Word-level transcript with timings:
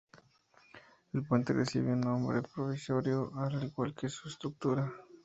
El 1.13 1.27
puente 1.27 1.53
recibe 1.53 1.93
un 1.93 2.01
nombre 2.01 2.41
provisorio, 2.41 3.31
al 3.35 3.63
igual 3.63 3.93
que 3.93 4.09
se 4.09 4.27
estructura. 4.29 4.91